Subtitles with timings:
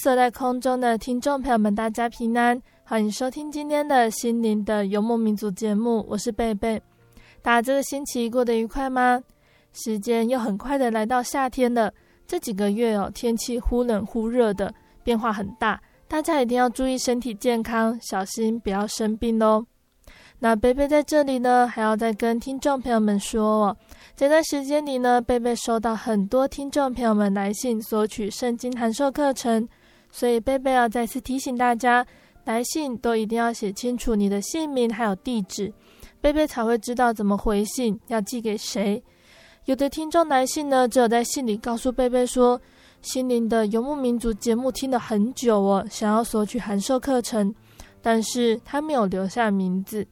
[0.00, 6.80] 所在空中的听众朋友们，大家平安，欢迎收听今天的心灵的游牧民族节目，我是贝贝。
[7.42, 9.20] 大家这个星期过得愉快吗？
[9.72, 11.92] 时间又很快的来到夏天了，
[12.28, 19.66] 这几个月哦，天气忽冷忽热的，变化很大，大家一定要注意身体健康，小心不要生病哦。
[20.38, 23.76] 那贝贝在这里呢，还要再跟听众朋友们说哦。
[24.14, 29.68] 这段时间里呢，贝贝收到很多听众朋友们来信索取圣经函授课程，
[30.10, 32.04] 所以贝贝要再次提醒大家，
[32.44, 35.72] 来信都一定要写清楚你的姓名还有地址，
[36.20, 39.02] 贝贝才会知道怎么回信，要寄给谁。
[39.66, 42.58] 有的听众来信呢，只有在信里告诉贝贝说，
[43.02, 47.54] 心灵的游牧民族节目听了很久哦，想要索取函授课程，
[48.00, 50.06] 但是他没有留下名字。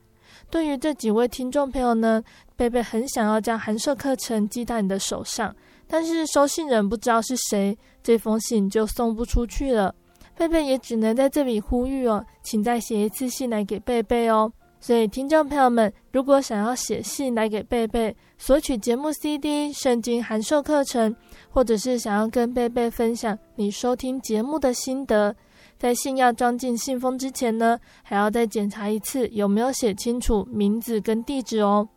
[0.51, 2.23] 对于这几位听众朋友呢，
[2.55, 5.57] 贝贝很想要将函授课程寄到你的手上，
[5.89, 9.95] 但是收信人不知道是谁，这封信就送不出去了。
[10.37, 14.53] 贝贝也只能在这里呼吁哦，请再写一次信来给贝贝哦。
[14.79, 21.17] 所以听众朋友们，如果想要写信来给贝贝，索取节目 CD、圣经函授课程，
[21.49, 25.35] 或者是想要跟贝贝分享你收听节目的心得，
[25.79, 31.89] 在信要装进信封之前呢，还要再检查一次有没有写清楚名字跟地址哦。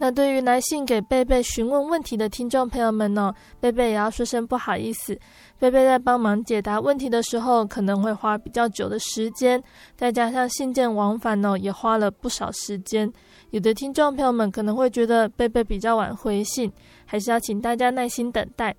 [0.00, 5.18] 那对于来信给贝贝询问问题的听众朋友们呢，贝贝也要说声不好意思。
[5.58, 9.60] 贝贝在帮忙解答问题的时候，可能会花比较久的时间，
[9.96, 13.12] 再加上信件往返呢，也花了不少时间。
[13.50, 16.72] 有的听众朋友们可能会觉得贝贝比较晚回信，
[17.04, 18.74] 还是要请大家耐心等待。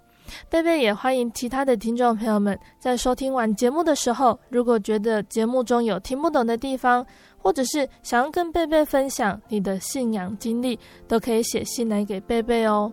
[0.48, 7.04] 贝贝也欢迎其他的听众朋友们在收听完节目的时候，如果觉得节目中有听不懂的地方，
[7.42, 10.78] 或者是想要跟贝贝分享你的信仰经历，
[11.08, 12.92] 都可以写信来给贝贝哦。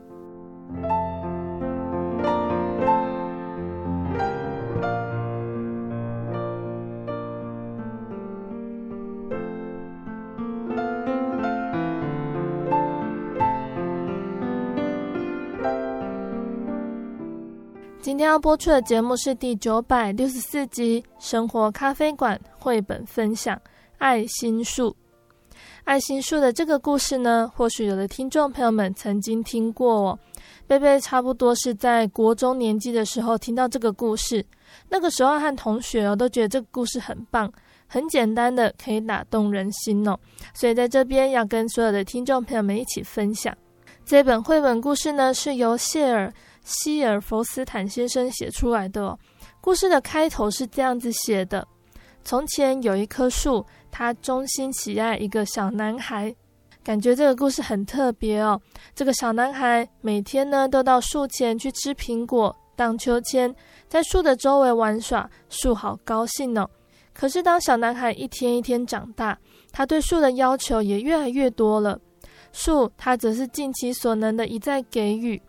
[18.01, 23.61] 今天要播出的节目是第九百六十四集《生活咖啡馆》绘本分享。
[23.99, 24.95] 爱心树，
[25.85, 30.19] 爱心树的这个故事呢，或许有的听众朋友们曾经听过哦。
[30.67, 34.45] 贝贝差不多是在国中年纪的时候听到这个故事，
[34.89, 37.51] 那个时候和同学哦都觉得这个故事很棒，
[37.87, 40.19] 很简单的可以打动人心哦。
[40.53, 43.57] 所以在这边要跟所有的听众朋友们一起分享
[44.05, 46.33] 这本绘本故事呢，是由谢尔
[46.65, 49.19] 希尔弗斯坦先生写出来的哦。
[49.61, 51.67] 故事的开头是这样子写的：
[52.25, 53.65] 从前有一棵树。
[53.91, 56.35] 他衷心喜爱一个小男孩，
[56.85, 58.61] 感觉这个故事很特别哦。
[58.95, 63.55] 这个小男孩每天呢都到树前去吃苹果、荡秋千，
[63.89, 66.69] 在树的周围玩耍，树好高兴哦。
[67.13, 69.39] 可是当小男孩一天一天长大，
[69.73, 71.99] 他对树的要求也越来越多了。
[72.53, 75.41] 树他则是尽其所能的一再给予。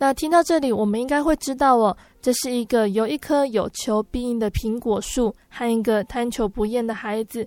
[0.00, 7.44] 那听到这里，我们应该会知道哦，这是一个由一棵有求必应的苹果树和一个贪求不厌的孩子。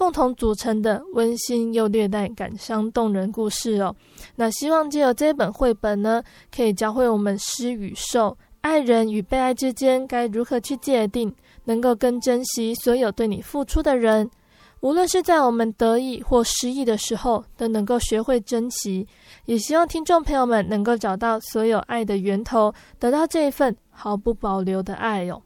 [0.00, 3.94] 共同组成的温馨又略带感伤动人故事哦。
[4.34, 11.30] 那希望借由这本绘本呢，可以教会我们施与受、爱人与被爱之间该如何去界定，
[11.64, 14.30] 能够更珍惜所有对你付出的人。
[14.80, 19.06] 无论是在我们得意或失意的时候，都能够学会珍惜。
[19.44, 25.42] 也希望听众朋友们能够找到所有爱的源头，得到这一份毫不保留的爱哟。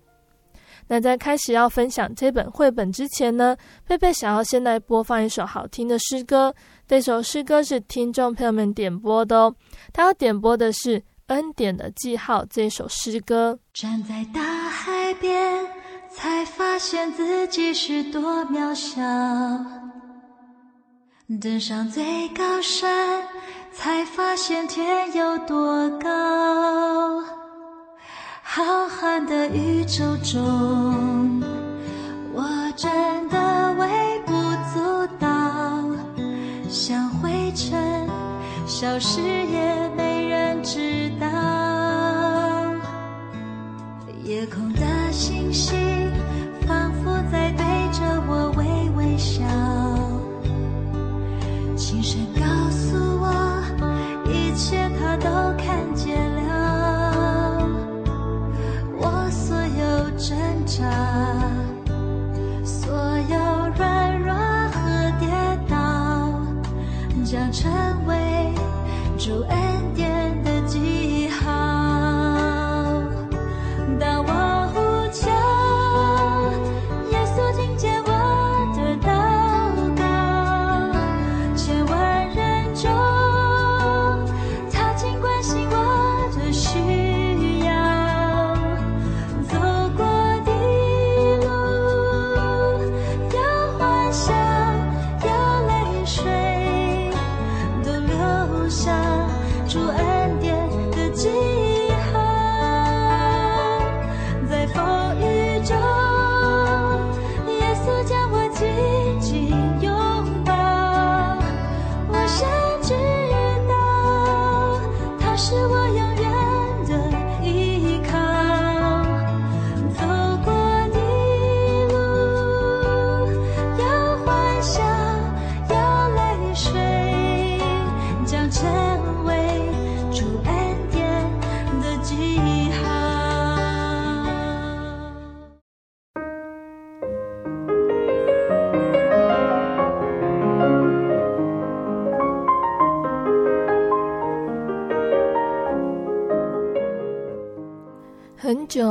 [0.88, 6.54] 那在开始要分享这本绘本之前呢，贝贝想要先来播放一首好听的诗歌。
[6.86, 9.54] 这首诗歌是听众朋友们点播的哦，
[9.92, 13.58] 他要点播的是《恩典的记号》这首诗歌。
[13.72, 15.64] 站在大海边。
[16.16, 19.02] 才发现自己是多渺小，
[21.40, 23.20] 登上最高山，
[23.72, 26.08] 才发现天有多高。
[28.56, 31.42] 浩瀚的宇宙中，
[32.32, 32.44] 我
[32.76, 34.32] 真的微不
[34.72, 35.28] 足道，
[36.68, 38.08] 像灰尘，
[38.64, 41.26] 消失也没人知道。
[44.22, 45.76] 夜空的星星。
[46.66, 48.53] 仿佛在对着我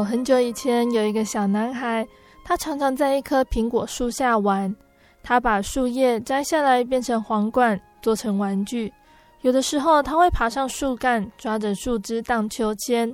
[0.04, 2.08] 很久以前，有一个小男孩，
[2.44, 4.76] 他常常在一棵苹果树下玩。
[5.22, 8.92] 他把树叶摘下来变成皇冠，做成玩具。
[9.42, 13.10] 有的时候，他会爬上树干，抓着树枝荡秋千；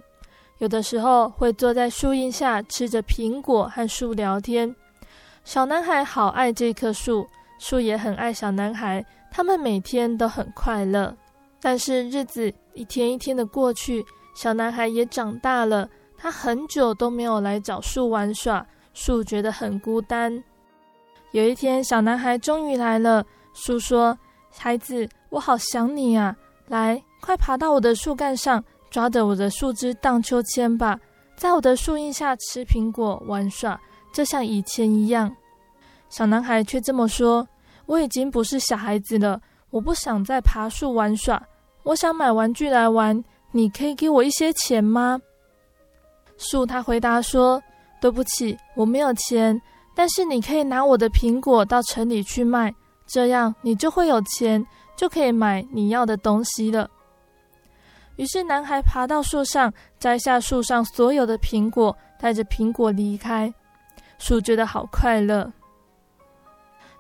[0.58, 4.76] 有的时候，会坐在树荫下，吃着苹果和树聊天。
[5.44, 7.28] 小男孩好爱这棵树，
[7.60, 9.06] 树也很爱小男孩。
[9.32, 11.16] 他们每天都很快乐。
[11.62, 14.04] 但是日子一天一天的过去，
[14.36, 15.88] 小男孩也长大了。
[16.22, 20.44] 他很久都没有来找树玩耍，树觉得很孤单。
[21.32, 23.26] 有一天，小男孩终于来了。
[23.54, 24.18] 树说
[24.52, 26.36] ：“孩子，我好想你啊！
[26.68, 31.00] 来，快爬到我的树干上，抓着我的树枝荡秋千吧，
[31.38, 33.80] 在我的树荫下吃苹果玩耍，
[34.14, 35.34] 就像以前一样。”
[36.10, 37.48] 小男孩却这么说
[37.88, 39.40] ：“我已经不是小孩子了，
[39.70, 41.42] 我不想再爬树玩耍，
[41.84, 43.24] 我想买玩具来玩。
[43.52, 45.22] 你可以给我一些钱吗？”
[46.40, 47.62] 树他回答说
[48.02, 49.62] ：“对不起，我没有钱，
[49.94, 52.74] 但是你可以拿我的苹果到城里去卖，
[53.06, 54.66] 这样你就会有钱，
[54.96, 56.90] 就可以买你要的东西了。”
[58.16, 63.54] 于是男孩爬到树上，摘下树上所有的苹果，带着苹果离开。
[64.18, 65.52] 树觉得好快乐。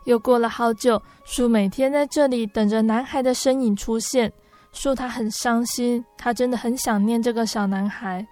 [0.06, 4.32] 又过了好久，树每天在这里等着男孩的身影出现。
[4.72, 8.26] 树他很伤心，他真的很想念这个小男孩。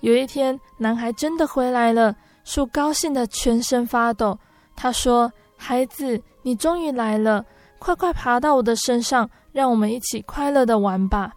[0.00, 4.38] 有一天，男孩真的回来了，树高兴得全身发抖。
[4.76, 7.44] 他说：“孩子，你终于来了，
[7.78, 11.32] 快快爬到我的身上，让我们一起快乐地玩吧。”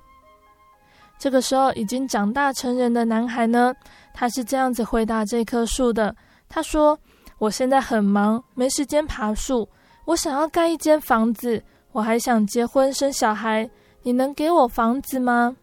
[1.18, 3.74] 这个时候，已经长大成人的男孩呢，
[4.14, 6.16] 他是这样子回答这棵树的
[6.48, 6.98] ：“他说，
[7.38, 9.68] 我现在很忙，没时间爬树。
[10.06, 13.70] 我想要盖一间房子，我还想结婚生小孩。
[14.04, 15.56] 你能给我房子吗？”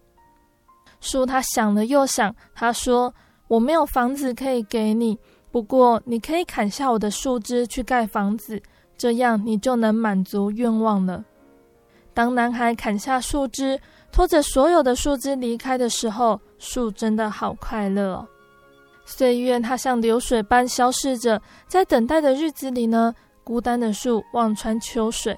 [1.00, 3.14] 树他想了又想，他说
[3.48, 5.18] ：“我没有房子可以给你，
[5.50, 8.60] 不过你可以砍下我的树枝去盖房子，
[8.96, 11.24] 这样你就能满足愿望了。”
[12.12, 13.78] 当男孩砍下树枝，
[14.10, 18.26] 拖着所有的树枝离开的时候，树真的好快乐哦。
[19.04, 25.36] 岁月它像流水般消逝着，在等待的日子里呢，孤单的树望穿秋水。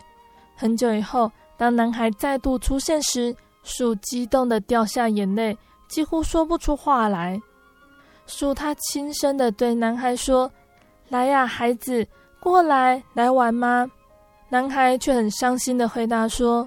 [0.57, 3.35] 很久以后，当男孩再度出现时，
[3.69, 5.57] 树激动的掉下眼泪，
[5.89, 7.39] 几乎说不出话来。
[8.27, 10.51] 树他轻声的对男孩说
[11.09, 12.07] ：“来呀，孩子，
[12.41, 13.87] 过来，来玩吗？”
[14.49, 16.67] 男孩却很伤心的回答说：“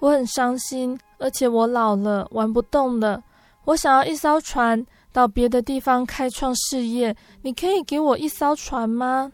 [0.00, 3.22] 我很伤心，而且我老了，玩不动了。
[3.64, 7.16] 我想要一艘船，到别的地方开创事业。
[7.40, 9.32] 你可以给我一艘船吗？”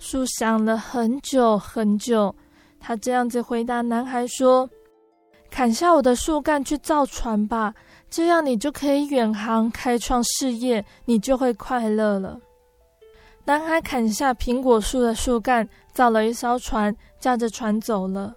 [0.00, 2.34] 树想了很久很久，
[2.80, 4.68] 他这样子回答男孩说
[5.52, 7.74] ：“砍下我的树干去造船吧，
[8.08, 12.40] 这样你就可以远航开创事业，你就会快乐了。”
[13.44, 18.34] 男孩砍下苹果树的树干，造了一艘船，驾着船走了。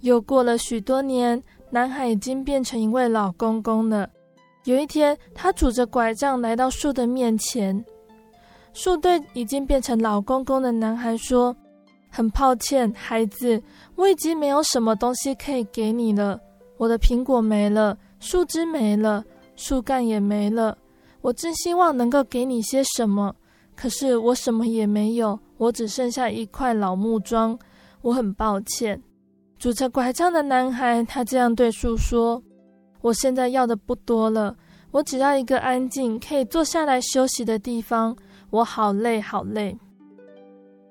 [0.00, 4.08] 又过了许多年，男孩已经变成一位老公公了。
[4.62, 7.84] 有一天，他拄着拐杖来到树的面前。
[8.72, 11.56] 树对已经变成老公公的男孩说
[12.16, 13.62] ：“很抱歉，孩子，
[13.94, 16.40] 我已经没有什么东西可以给你了。
[16.78, 19.22] 我的苹果没了，树枝没了，
[19.54, 20.78] 树干也没了。
[21.20, 23.36] 我真希望能够给你些什么，
[23.76, 27.58] 可是我什么也没有，我只剩下一块老木桩。
[28.00, 29.02] 我很抱歉。”
[29.60, 32.42] 拄着拐杖的男孩，他这样对树说
[33.02, 34.56] ：“我现在要的不多了，
[34.90, 38.16] 我只要一个安静可以坐下来休息的地方。”
[38.48, 39.76] 我好累，好累。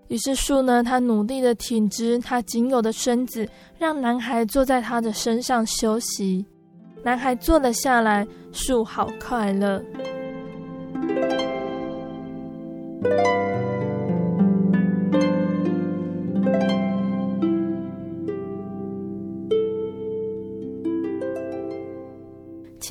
[0.07, 3.47] 于是树呢，他努力的挺直他仅有的身子，
[3.79, 6.45] 让男孩坐在他的身上休息。
[7.03, 9.83] 男孩坐了下来，树好快乐。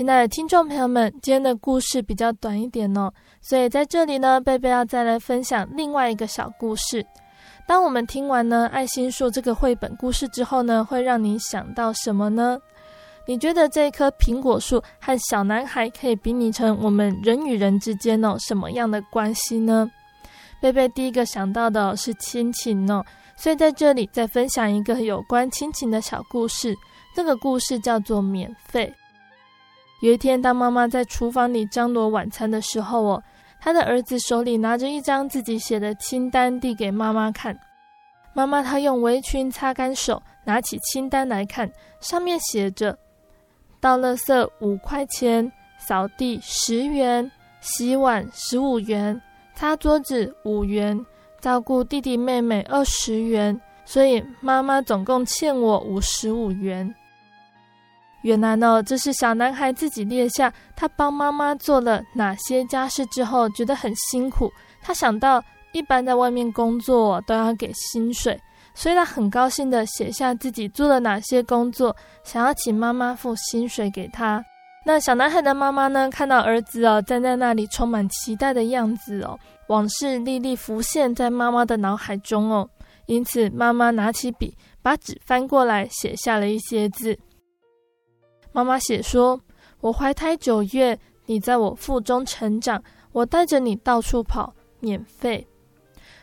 [0.05, 7.03] 亲爱的听众朋友们，今天的故事比较短一点哦，所以在这里呢，贝贝要再来分享另外一个小故事。
[7.67, 12.59] 当我们听完呢《爱心树》这个绘本故事之后呢，会让你想到什么呢？
[13.27, 19.91] 你觉得这棵苹果树和小男孩可以比拟成我们人与人之间哦什么样的关系呢？
[20.61, 23.03] 贝贝第一个想到的是亲情哦，
[23.39, 26.77] 所以在这里再分享一个有关亲情的小故事。
[27.17, 28.93] 这个故事叫做免费。
[30.05, 33.23] 有一天，当妈妈在厨房里张罗晚餐的时候，哦，
[33.59, 37.59] 她的儿子手里拿着一张自己写的清单递给妈妈看。
[38.35, 42.95] 妈妈她用围裙擦干手，拿起清单来看，上面写着：
[43.81, 47.33] 倒垃圾五块钱，扫地十元，
[47.63, 49.19] 洗碗十五元，
[49.55, 51.03] 擦桌子五元，
[51.41, 53.59] 照顾弟弟妹妹二十元。
[53.87, 56.95] 所以妈妈总共欠我五十五元。
[58.25, 64.51] 原来呢，这是小男孩自己列下他帮妈妈做了哪些家事之后，觉得很辛苦。
[64.81, 68.41] 他想到一般在外面工作都要给薪水，
[68.75, 74.43] 所以他很高兴地写下自己做了哪些工作，想要请妈妈付薪水给他。
[74.87, 79.39] 那小男孩的妈妈呢，看到儿子哦站在那里充满期待的样子哦，
[79.69, 82.67] 往事历历浮现在妈妈的脑海中哦，
[83.05, 87.19] 因此妈妈拿起笔，把纸翻过来，写下了一些字。
[88.55, 89.41] 妈妈写说
[89.83, 90.97] ：“我怀胎九月，
[91.27, 92.81] 你在我腹中成长，
[93.11, 95.45] 我带着你到处跑，免费。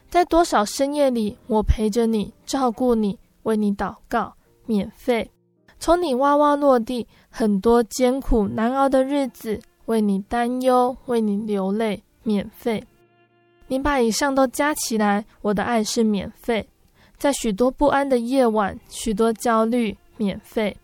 [0.09, 4.33] 在多少深夜里，我陪着你，照顾你，为你祷告，
[4.65, 5.29] 免费。
[5.77, 12.81] 从你哇哇落地，很多艰苦难熬的日子，为你担忧，为你流泪，免费。
[13.67, 16.69] 你把以上都加起来，我的爱是免费。
[17.17, 20.77] 在许多不安的夜晚，许多焦虑，免费。”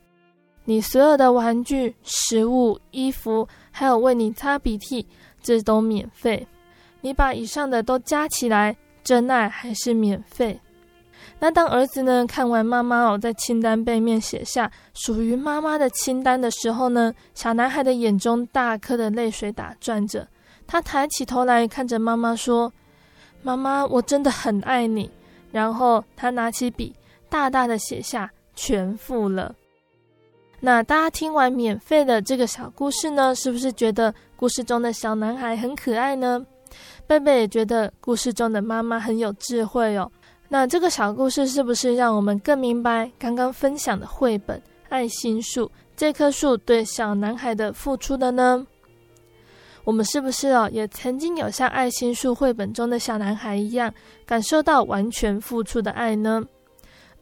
[0.69, 5.07] 你所有的玩具、食物、衣服，还有为你擦鼻涕，
[5.41, 6.45] 这都免费。
[6.99, 10.59] 你把以上的都加起来，真爱还是免费。
[11.39, 20.27] 那当儿子呢，看完妈妈哦在清单背面写下属于妈妈的清单的时候呢，小男孩的眼中大颗的泪水打转着。
[20.67, 22.73] 他抬起头来看着妈妈说
[23.41, 25.09] ：“妈妈，我真的很爱你。”
[25.49, 26.93] 然后他拿起笔，
[27.29, 29.55] 大大的写下“全付了”。
[30.59, 36.43] 那大家听完免费的这个小故事呢，是不是觉得故事中的小男孩很可爱呢？
[37.05, 40.11] 贝贝也觉得故事中的妈妈很有智慧哦。
[40.49, 44.57] 那这个小故事是不是让我们更明白刚刚分享的绘本
[44.89, 48.65] 《爱心树》这棵树对小男孩的付出的呢？
[49.83, 53.93] 我们是不是哦，也曾经有像爱心树绘本中的小男孩一样，
[54.25, 56.43] 感受到完全付出的爱呢？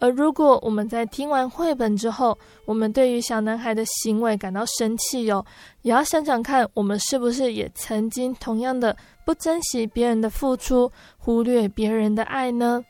[0.06, 5.44] 而如果我们在听完绘本之后，我们对于小男孩的行为感到生气哟，
[5.82, 8.96] 也要想想看，我们是不是也曾经同样的
[9.26, 12.86] 不珍惜别人的付出，忽略别人的爱呢？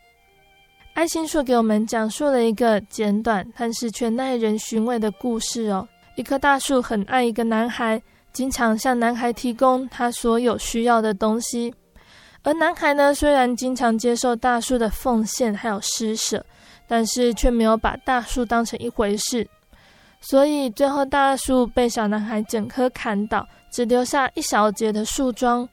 [0.94, 5.88] 爱心树给我们讲述了一个简短但是却耐人寻味的故事哦。
[6.18, 8.02] 一棵大树很爱一个男孩，
[8.34, 11.74] 经常向男孩提供他所有需要的东西，
[12.44, 16.46] 而男孩呢，虽然经常接受大树的奉献还有施舍。
[16.88, 19.48] 但是却没有把大树当成一回事，
[20.22, 25.68] 所以最后大树被小男孩整棵砍倒，只留下一小截的树桩。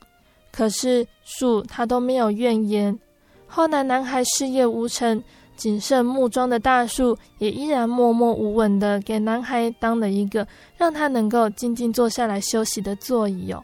[0.50, 2.98] 可是树他都没有怨言。
[3.46, 5.22] 后来男孩事业无成，
[5.56, 13.62] 仅剩木桩的大树也依然默默无闻的给男孩当了一个让他能够静静坐下来休息的座椅哦。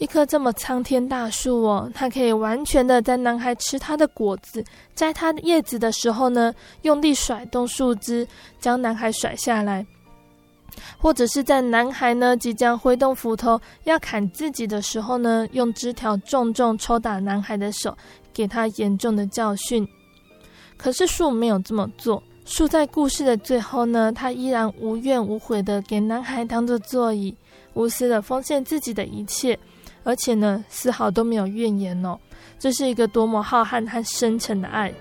[0.00, 4.64] 一棵这么苍天大树哦，它可以完全的在男孩吃它的果子、
[4.94, 8.26] 摘它的叶子的时候呢，用力甩动树枝，
[8.58, 9.84] 将男孩甩下来；
[10.98, 17.94] 或者是在男孩呢即将挥动斧头要砍自己的时候呢，用枝条重重抽打男孩的手，
[18.32, 19.86] 给他严重的教训。
[20.78, 27.36] 可是树没有这么做，树在故事的最后呢，它依然无怨无悔的给男孩当做座椅，
[27.74, 29.58] 无私的奉献自己的一切。
[30.04, 32.18] 而且呢，丝毫都没有怨言哦，
[32.58, 34.92] 这是一个多么浩瀚和深沉的爱。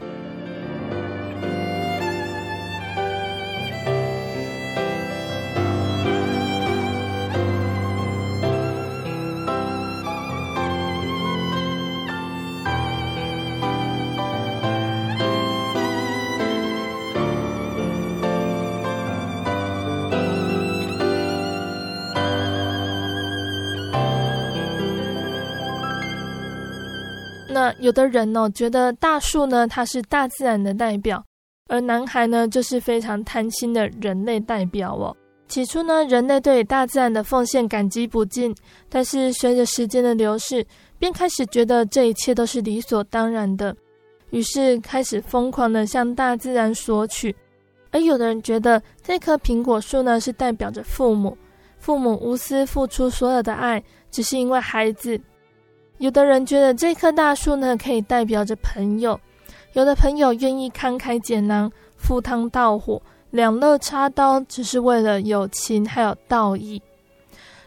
[27.79, 31.23] 有的人呢、觉得大树呢，它是大自然的代表，
[31.67, 35.15] 而男孩呢，就是非常贪心的人类代表哦。
[35.47, 38.55] 起初呢，人类对大自然的奉献感激不尽，
[38.87, 40.65] 但是随着时间的流逝，
[40.99, 43.75] 便开始觉得这一切都是理所当然的，
[44.29, 47.35] 于是开始疯狂的向大自然索取。
[47.91, 51.35] 而有的人觉得这棵苹果树呢，是代表着父母，
[51.79, 55.19] 父母无私付出所有的爱，只是因为孩子。
[55.99, 59.19] 有的人觉得这棵大树呢，可以代表着朋友，
[59.73, 66.81] 有的朋友愿意慷慨解囊、赴汤蹈火、两肋插刀，只是为了友情还有道义。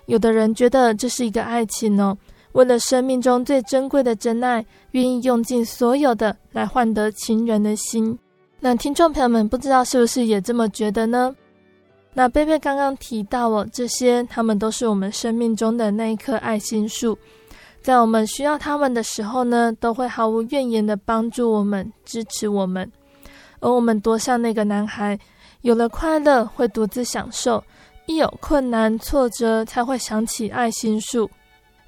[0.07, 2.17] 有的人觉得这是一个爱情哦，
[2.53, 8.19] 为了生命中最珍贵的真爱，愿意用尽所有的来换得情人的心。
[8.61, 11.35] 那听众朋友们，不知道是不是也这么觉得呢？
[12.15, 17.17] 那贝贝刚刚提到哦，这些他们都是我们生命中的那一棵爱心树。
[17.83, 22.91] 在我们需要他们的时候呢，都会毫无怨言的帮助我们、支持我们。
[23.61, 25.19] 而我们多像那个男孩，
[25.63, 27.63] 有了快乐会独自享受，
[28.07, 31.29] 一有困难挫折才会想起爱心树。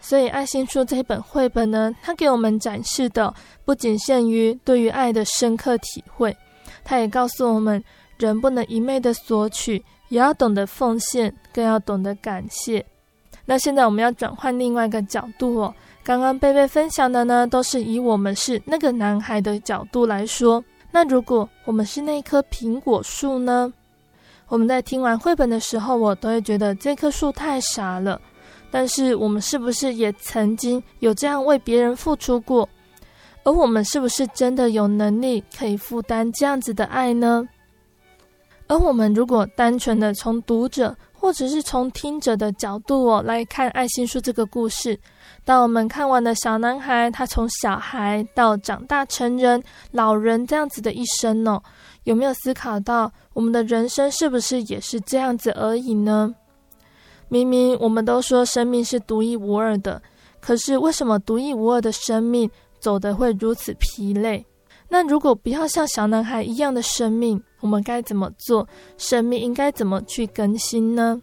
[0.00, 3.32] 所以，爱心树这一本绘本呢，它给我们展示的
[3.64, 6.36] 不仅限于对于爱的深刻体会，
[6.84, 7.82] 它也告诉我们，
[8.18, 12.84] 人不能一味的索取，也要懂得奉献，更要懂得感谢。
[13.44, 15.74] 那现在我们要转换另外一个角度哦。
[16.02, 20.62] 刚刚贝贝分享的呢，都是以我们是那个男孩的角度来说。
[20.90, 23.72] 那如果我们是那棵苹果树呢？
[24.48, 28.20] 我们在听完绘本的时候，我都会觉得这棵树太傻了。
[28.70, 32.68] 但是我们是不是也曾经有这样为别人付出过？
[33.42, 37.46] 而我们是不是真的有能力可以负担这样子的爱呢？
[38.66, 45.00] 而我们如果单纯的从读者或者是从听者的角度哦来看爱心树这个故事。
[45.42, 51.58] 当我们看完了小男孩，他从小孩到长大成人、老人这样子的一生呢，
[52.02, 56.34] 有没有思考到我们的人生是不是也是这样子而已呢？
[57.28, 60.02] 明明我们都说生命是独一无二的，
[60.42, 64.44] 可是为什么独一无二的生命走得会如此疲累？
[64.90, 68.68] 那如果不要像小男孩一样的生命，我们该怎么做？
[68.98, 71.18] 生命应该怎么去更新呢？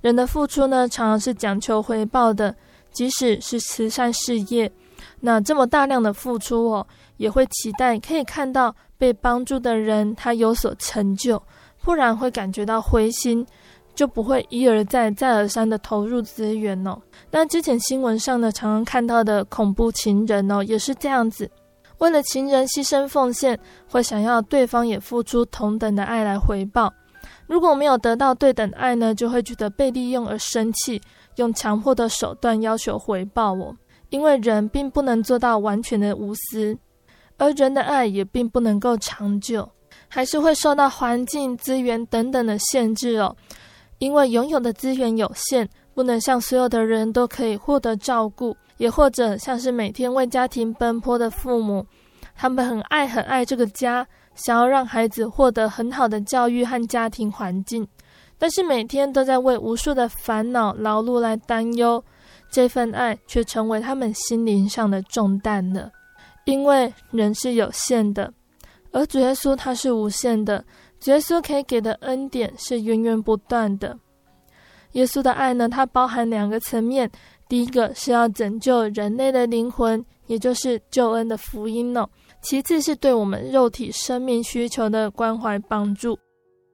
[0.00, 2.56] 人的付出呢，常常是讲求回报的。
[2.92, 4.72] 即使是慈善事业，
[5.20, 6.86] 那这么大量的付出哦，
[7.18, 11.42] 也会期待可以看到被帮助的人他有所成就，
[11.82, 13.46] 不然会感觉到灰心，
[13.94, 16.98] 就不会一而再、再而三的投入资源哦。
[17.30, 21.50] 那之前新闻上呢，常常看到的恐怖情人哦，也是这样子，
[21.98, 26.92] 为了情人牺牲奉献，会想要对方也付出同等的爱来回报。
[27.46, 31.00] 如果没有得到对等爱呢，就会觉得被利用而生气。
[31.36, 33.76] 用强迫的手段要求回报我，
[34.08, 36.76] 因为人并不能做到完全的无私，
[37.36, 39.68] 而人的爱也并不能够长久。
[40.08, 43.34] 还是会受到环境、资源等等的限制哦。
[43.98, 51.86] 因为拥有的资源有限，不能像所有的人都可以获得照顾，也或者像是每天为家庭奔波的父母，
[52.34, 57.86] 他们很爱很爱这个家，想要让孩子获得很好的教育和家庭环境，
[58.36, 62.04] 但是每天都在为无数的烦恼、劳碌来担忧，
[62.50, 65.90] 这份爱却成为他们心灵上的重担了。
[66.44, 68.32] 因为人是有限的，
[68.92, 70.64] 而主耶稣他是无限的。
[71.00, 73.98] 主耶稣可以给的恩典是源源不断的。
[74.92, 77.10] 耶稣的爱呢，它包含两个层面。
[77.48, 82.08] 第一个是要拯救人类的灵魂，也就是救恩的福音哦。
[82.42, 86.18] 其次是对我们肉体生命需求的关怀帮助。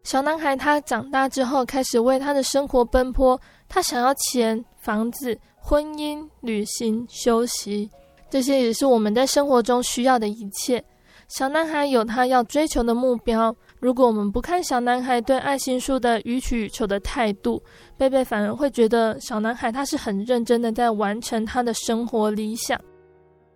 [0.04, 7.88] 小男孩他长大之后，开始为他的生活奔波，他想要钱、房子、婚姻、旅行、休息。
[8.30, 10.82] 这些也是我们在生活中需要的一切。
[11.28, 13.54] 小男孩有他要追求的目标。
[13.82, 17.60] 如果我们不看小男孩对爱心树的予取予求的态度，
[17.98, 22.80] 贝贝反而会觉得小男孩他是很认真的在完成他的生活理想。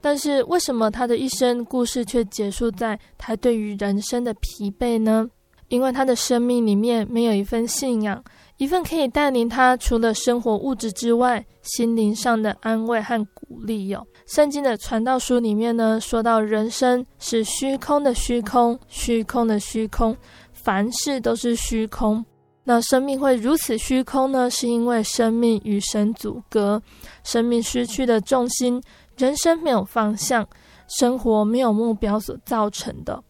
[0.01, 5.29] 但是为什么他的一生故事却结束在他对于人生的疲惫呢？
[5.69, 8.21] 因为他的生命里面没有一份信仰。
[8.57, 14.05] 一份可以带领他除了生活物质之外，心灵上的安慰和鼓励哟。
[14.27, 20.17] 圣经的传道书里面呢，说到人生是虚空的虚空，虚空的虚空，
[20.53, 22.25] 凡事都是虚空。
[22.65, 24.51] 那生命会如此虚空呢？
[24.51, 26.83] 是因为生命与神阻隔，
[27.23, 28.83] 生命失去了重心，
[29.17, 30.45] 人生没有方向，
[30.89, 33.23] 生活没有目标所造成的。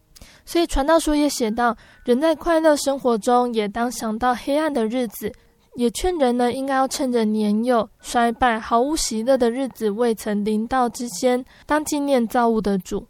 [0.45, 5.31] 所以传道书也写到，人在快乐生活中，也当想到黑暗的日子，
[5.77, 13.05] 也劝人呢，应该要趁着年幼、衰败、毫无喜乐的日子未曾临到之先，当纪念造物的主，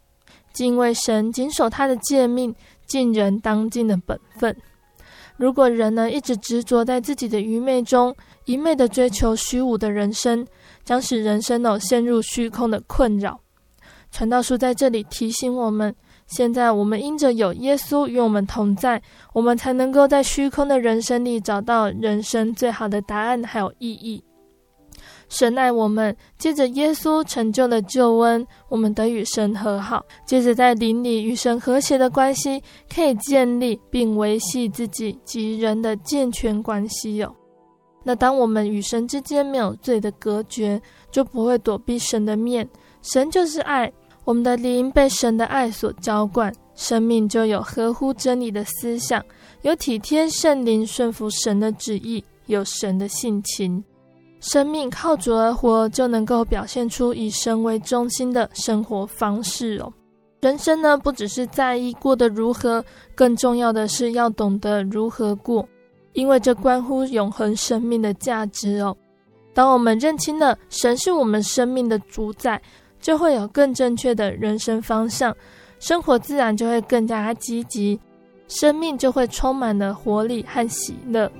[0.52, 2.54] 敬畏神，谨守他的诫命，
[2.86, 4.54] 尽人当尽的本分。
[5.38, 10.46] 如果人呢，一直执着在自己的愚昧中，一昧的追求虚无的人生，
[10.84, 13.40] 将使人生哦陷入虚空的困扰。
[14.10, 15.96] 传道书在这里提醒我们。
[16.28, 24.22] 现在我们因着有耶稣与我们同在，我们才能够在虚空的人生里找到人生最好的答案还有意义。
[25.30, 32.62] 神爱我们，借着耶稣成就的救恩，我们得与神和好，借着在灵里与神和谐的关系，
[32.94, 37.34] 可以建立并维系自己及人的健全关系哟。
[38.04, 42.68] 那当我们与神之间没有罪的隔绝，就不会躲避神的面。
[43.02, 43.90] 神就是爱。
[44.28, 49.24] 我们的灵被神的爱所浇灌，生命就有合乎真理的思想，
[49.62, 53.82] 有体贴圣灵顺服神的旨意，有神的性情。
[54.38, 59.90] 生命靠主而活，就能够表现出以神为中心的生活方式哦。
[60.42, 65.66] 人生呢，不只是在意过得如何，更重要的是要懂得如何过，
[66.12, 68.94] 因为这关乎永恒生命的价值哦。
[69.54, 72.60] 当我们认清了神是我们生命的主宰。
[73.00, 75.34] 就会有更正确的人生方向，
[75.78, 77.98] 生活自然就会更加积极，
[78.48, 81.30] 生命就会充满了活力和喜乐。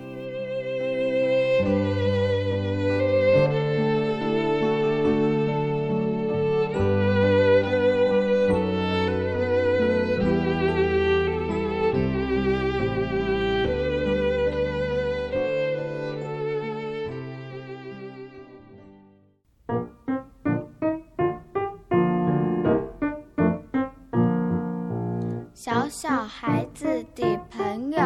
[25.90, 27.98] 小孩子的朋友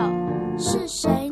[0.57, 1.32] 是谁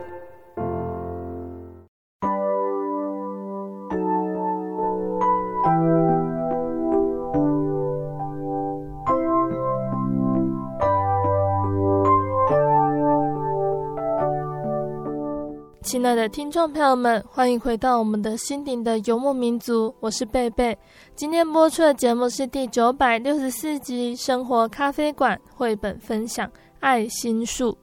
[15.91, 20.75] 亲爱的听众朋友们，欢迎回到我们的心灵的游牧民族，我是贝贝。
[21.17, 26.47] 今天播出的节目是第九百六十四集《生活咖啡馆》绘本分享
[26.79, 27.73] 《爱心树》。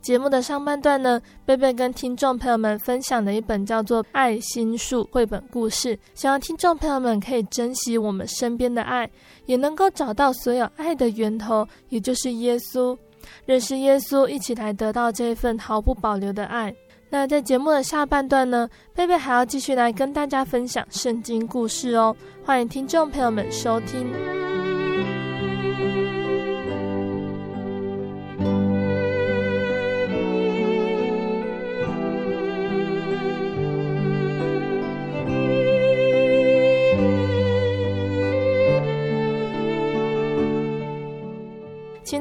[0.00, 9.06] 节目的上半段呢，贝贝跟听众朋友们分享了一本叫做《爱心树》绘本故事，希望听众朋友们可以珍惜我们身边的爱，
[9.44, 12.96] 也能够找到所有爱的源头，也就是耶稣，
[13.44, 16.74] 认识耶稣，一起来得到这份毫不保留的爱。
[17.10, 24.57] 那在节目的下半段呢，贝贝还要继续来跟大家分享圣经故事哦，欢迎听众朋友们收听。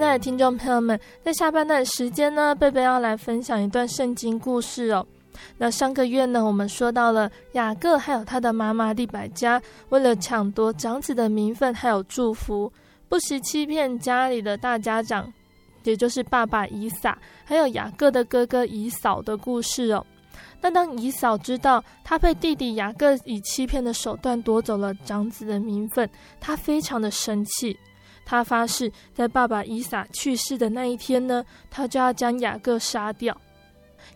[0.08, 5.06] 爱的听众朋友们，在下半段时间呢，贝贝要来分享一段圣经故事哦。
[5.58, 12.72] 那上个月呢，我们说到了雅各还有他的妈妈利百加，为了抢夺长子的名分还有祝福，
[13.10, 15.30] 不惜欺骗家里的大家长，
[15.84, 20.06] 也就是爸爸以撒，还有雅各的哥哥以扫的故事哦。
[20.62, 27.78] 那当以扫知道他被弟弟雅各以欺骗的手段夺走了长子的名分，他非常的生气。
[28.30, 33.36] 他发誓，在爸爸伊撒去世的那一天呢，他就要将雅各杀掉。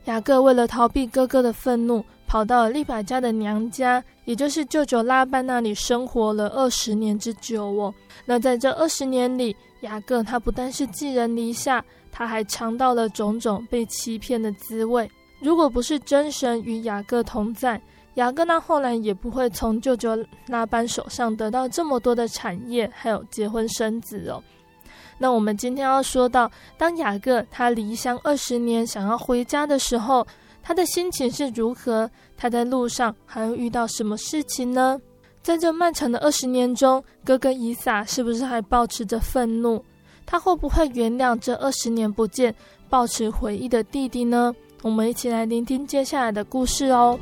[0.06, 7.94] 雅各为了逃避哥哥的愤怒，跑到了利百加的娘家，也就是舅舅拉班那里生活了二十年之久哦。
[8.26, 15.10] 那在这二十年里，雅各他不但是寄人篱下，他还尝到了种种被欺骗的滋味。
[15.40, 17.82] 如果不是真神与雅各同在，
[18.16, 24.44] 雅各那后来也不会从舅舅拉班手上得到这么多的产业，还有结婚生子哦。
[25.18, 30.26] 那我们今天要说到，当雅各他离乡二十年，想要回家的时候，
[30.62, 32.10] 他的心情是如何？
[32.36, 35.00] 他在路上还会遇到什么事情呢？
[35.42, 39.84] 在这漫长的二十年中，哥哥以扫是不是还保持着愤怒？
[40.26, 42.54] 他会不会原谅这二十年不见、
[42.90, 44.54] 抱持回忆的弟弟呢？
[44.82, 47.20] 我们一起来聆听接下来的故事哦。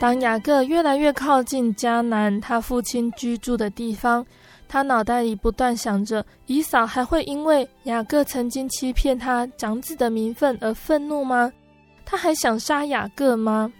[0.00, 4.24] 当雅各越来越靠近迦南，他父亲居住的地方，
[4.68, 11.52] 他脑袋里不断想着：以扫还会因为雅各曾经欺骗他长子的名分而愤怒吗？
[12.04, 13.72] 他还想杀雅各吗？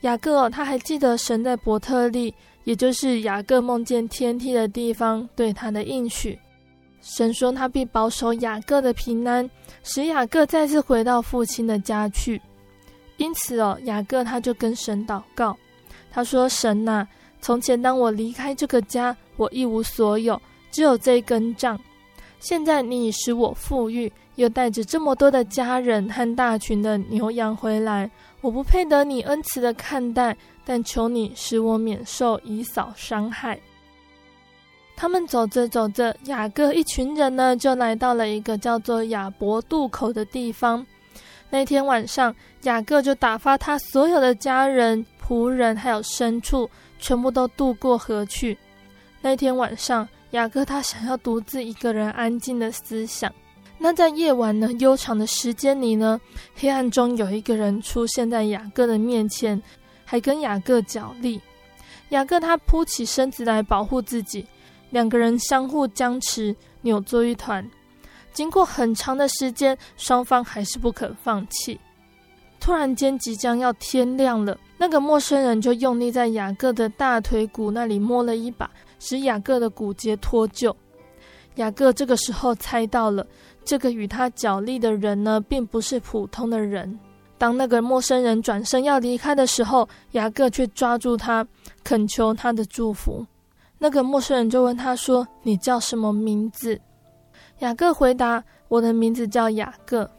[0.00, 6.36] 雅各他还记得神在伯特利，也就是雅各梦见天梯的地方对他的应许。
[7.00, 9.48] 神说他必保守雅各的平安，
[9.84, 12.42] 使雅各再次回到父亲的家去。
[13.16, 15.56] 因此哦，雅各他就跟神祷告，
[16.10, 17.06] 他说：“神呐，
[17.40, 21.78] 从前当我离开这个家，我一无所有，只有这一根杖。
[22.40, 33.58] 现在你已使我富裕，又带着这么多的家人和大群的牛羊回来，我不配得你恩慈的看待，但求你使我免受以扫伤害。”
[34.96, 40.86] 他们走着走着，雅各一群人呢，就来到了一个叫做雅博渡口的地方。
[41.54, 48.58] 那天晚上，雅各就打发他所有的家人、仆人还有牲畜，全部都渡过河去。
[49.20, 53.32] 那天晚上，雅各他想要独自一个人安静的思想。
[53.78, 56.20] 那在夜晚呢，悠长的时间里呢，
[56.56, 59.62] 黑暗中有一个人出现在雅各的面前，
[60.04, 61.40] 还跟雅各角力。
[62.08, 64.44] 雅各他扑起身子来保护自己，
[64.90, 67.64] 两个人相互僵持，扭作一团。
[68.34, 71.80] 经过很长的时间，双方还是不肯放弃。
[72.60, 80.74] 突然间，即将要天亮了，那个陌生人就用力在雅各的大腿骨那里摸了一把，使雅各的骨节脱臼。
[81.56, 83.24] 雅各这个时候猜到了，
[83.64, 86.98] 这个与他角力的人呢，并不是普通的人。
[87.36, 91.46] 当那个陌生人转身要离开的时候，雅各却抓住他，
[91.84, 93.24] 恳求他的祝福。
[93.78, 96.80] 那个陌生人就问他说：“你叫什么名字？”
[97.60, 100.10] 雅各回答：“我的名字叫雅各。”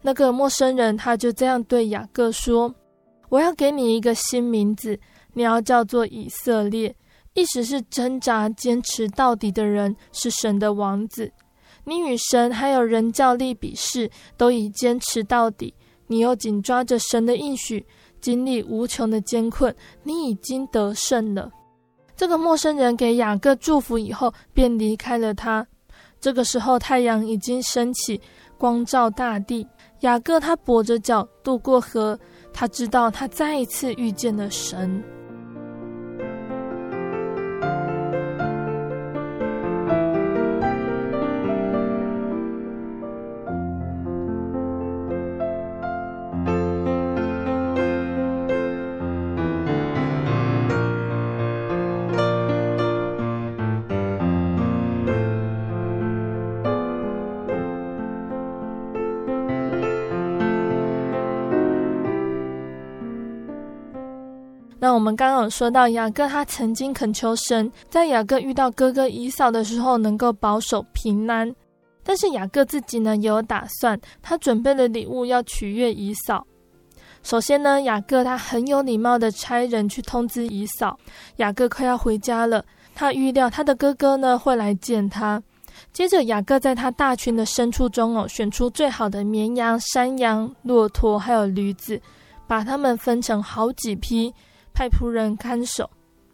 [0.00, 2.74] 那个陌生人他就这样对雅各说
[3.30, 4.98] ：“我要给你一个新名字，
[5.32, 6.94] 你要叫做以色列，
[7.32, 11.32] 意思是挣扎坚持到底的人，是神的王子。
[11.84, 15.74] 你与神还有人较力比试，都已坚持到底。
[16.06, 17.84] 你又紧抓着神的应许，
[18.20, 21.50] 经历无穷的艰困，你已经得胜了。”
[22.14, 25.66] 这个陌生人给雅各祝福以后，便离开了他。
[26.24, 28.18] 这个时候，太阳已经升起，
[28.56, 29.68] 光照大地。
[30.00, 32.18] 雅各他跛着脚渡过河，
[32.50, 35.04] 他知道他再一次遇见了神。
[65.04, 71.54] 我们刚刚有说到，雅各他曾经恳求神，在雅各遇到哥哥以扫的时候，能够保守平安。
[72.02, 76.46] 但是雅各自己呢，也有打算，他准备了礼物要取悦以扫。
[77.22, 80.98] 首先呢，雅各他很有礼貌的差人去通知以扫，
[81.36, 82.64] 雅各快要回家了，
[82.94, 85.42] 他预料他的哥哥呢会来见他。
[85.92, 92.00] 接着，雅各在他大群的牲畜中哦，选出最好的绵羊、山羊、骆驼还有驴子，
[92.46, 94.32] 把它们分成好几批。
[94.74, 95.88] 派仆人看守，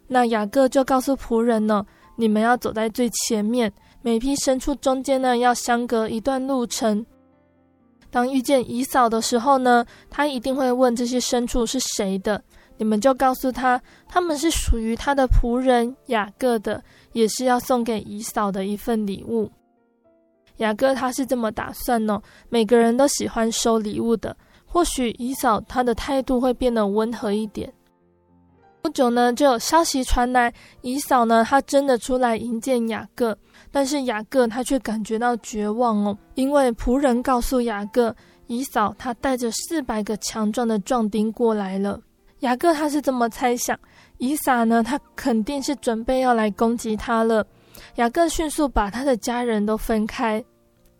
[0.07, 1.85] 那雅各就告诉仆人呢
[2.17, 7.05] ：“你们要走在最前面，每批牲畜中间呢要相隔一段路程。
[8.09, 12.43] 当遇见姨嫂的时候呢，他一定会问这些牲畜是谁的，
[12.77, 19.49] 你们就告诉他，他们是属于他的仆人雅各的，也是要送给姨嫂的一份礼物。
[20.57, 24.35] 雅各他是这么打算呢，每个人都喜欢收礼物的。”
[24.73, 27.69] 或许姨嫂她的态度会变得温和一点。
[28.81, 30.51] 不久呢，就有消息传来，
[30.81, 33.37] 以扫呢，他真的出来迎接雅各，
[33.71, 38.15] 但是雅各他却感觉到绝望哦，因为仆人告诉雅各，
[38.47, 41.99] 以扫他带着四百个强壮的壮丁过来了。
[42.39, 43.77] 雅各他是这么猜想，
[44.17, 47.45] 以扫呢，他肯定是准备要来攻击他了。
[47.95, 50.43] 雅各迅速把他的家人都分开。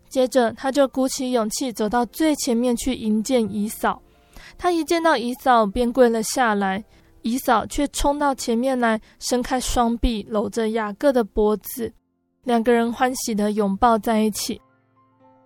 [0.08, 4.00] 接着，他就鼓起勇气走到最前面去迎接以扫。
[4.56, 6.84] 他一见到以扫，便跪了下来。
[7.22, 11.92] 以扫却冲到前面来，伸开双臂搂着雅各的脖子，
[12.44, 14.60] 两个人欢喜地拥抱在一起。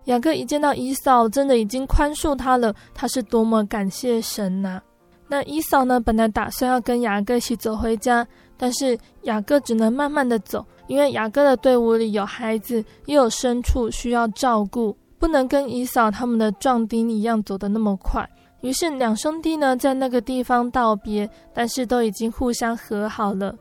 [0.05, 2.73] 雅各一见到以扫，真的已经宽恕他了。
[2.93, 4.81] 他是多么感谢神呐、
[5.27, 5.99] 那以扫呢？
[5.99, 8.25] 本来打算要跟雅各一起走回家，
[8.55, 10.65] 但是雅各只能慢慢地走。
[10.87, 18.25] 因为雅各的队伍里有孩子，也有牲畜需要照顾，不能跟以扫他们的壮丁一样走得那么快。
[18.61, 23.55] 于是两兄弟呢，在那个地方道别，但是都已经互相和好了。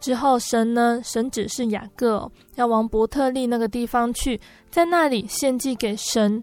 [0.00, 4.40] 之后神呢，神指示雅各，要往伯特利那个地方去，
[4.70, 6.42] 在那里献祭给神。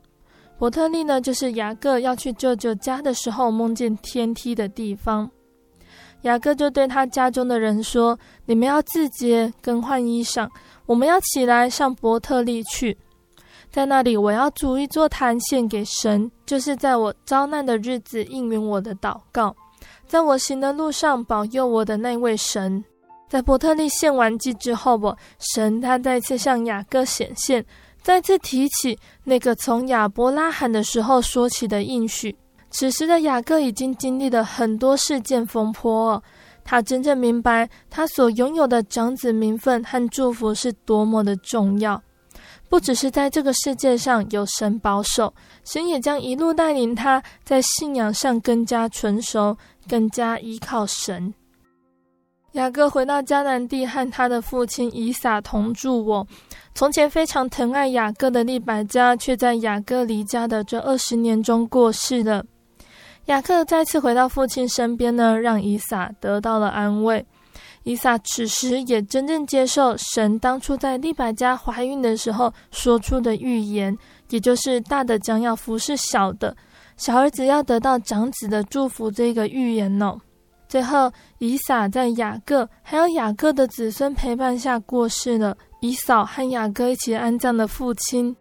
[0.57, 5.29] 伯特利呢，就是雅各要去舅舅家的时候梦见天梯的地方。
[6.21, 10.49] 雅各就对他家中的人说：“你们要自洁，更换衣裳。
[10.85, 12.97] 我们要起来上伯特利去，
[13.71, 19.55] 在那里我要煮一座坛献给神，就是在我遭难的日子应允我的祷告，
[20.07, 22.83] 在我行的路上保佑我的那位神。
[23.27, 27.65] 在伯特利献完祭之后，我神他再次向雅各显现，
[28.01, 32.35] 再次提起那个从亚伯拉罕的时候说起的应许。”
[32.69, 36.21] 此时的雅各已经经历了很多事件风波，
[36.63, 42.01] 他真正明白他所拥有的长子名分和祝福是多么的重要。
[42.67, 49.55] 不只是在这个世界上有神保守，神也将一路带领他在信仰上更加成熟，
[49.87, 51.33] 更加依靠神。
[52.53, 56.25] 雅各回到迦南地，和他的父亲以撒同住我。
[56.73, 62.45] 从前非常疼爱雅各的利百加，却在雅各离家的这二十年中过世了。
[63.25, 67.25] 雅各再次回到父亲身边呢，让以撒得到了安慰。
[67.85, 73.95] 以撒此时也真正接受神当初在利百加怀孕的时候说出的预言，
[74.29, 76.53] 也就是大的将要服侍小的，
[76.97, 80.17] 小儿子要得到长子的祝福这个预言呢。
[80.67, 85.55] 最后，以撒在雅各还有雅各的子孙陪伴下过世了。
[85.79, 88.35] 以扫和雅各一起安葬的父亲。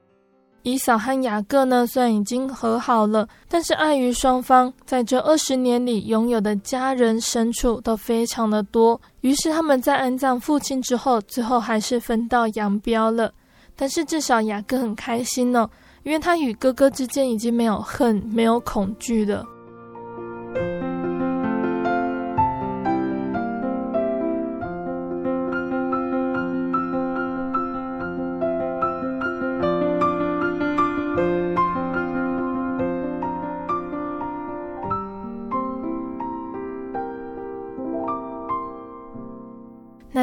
[0.65, 13.31] 以扫和雅各呢，虽然已经和好了，但是碍于双方在这二十年里拥有的家人牲畜都非常的多，于是他们在安葬父亲之后，最后还是分道扬镳了。
[13.77, 15.69] 但是至少雅各很开心呢，
[16.03, 19.45] 因为他与哥哥之间已经没有恨，没有恐惧了。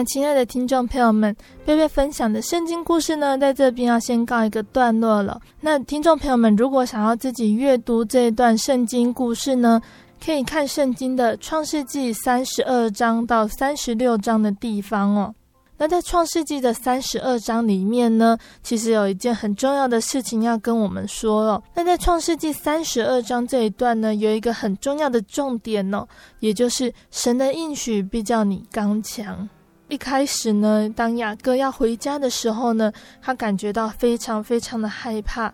[0.05, 1.35] 亲爱的听众朋友们，
[1.65, 5.39] 贝贝分享的圣经故事呢，在这边要先告一个段落了。
[5.59, 9.81] 那听众朋友们，如果想要自己阅读这一段圣经故事呢，
[10.23, 15.33] 可以看圣经的创世纪三十二章到三十六章的地方哦。
[15.77, 21.63] 那在创世纪的三十二章里面呢，其实有一件很重要的事情要跟我们说哦。
[21.73, 26.07] 那在创世纪三十二章这一段呢，有一个很重要的重点哦，
[26.39, 29.49] 也就是神的应许必叫你刚强。
[29.91, 32.89] 一开始呢，当雅各要回家的时候呢，
[33.21, 35.53] 他感觉到非常非常的害怕。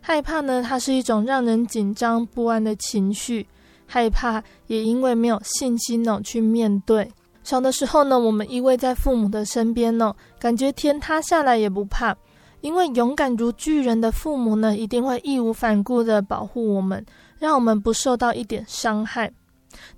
[0.00, 3.44] 害怕呢，它是一种让人紧张不安的情绪。
[3.84, 7.10] 害怕也因为没有信心呢，去面对。
[7.42, 12.16] 小的时候呢，我们依偎在父母的身边呢，感觉天塌下来也不怕，
[12.60, 17.04] 因为勇敢如巨人的父母呢，一定会义无反顾的保护我们，
[17.40, 19.32] 让我们不受到一点伤害。